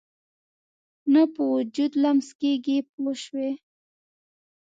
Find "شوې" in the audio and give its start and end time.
3.23-3.49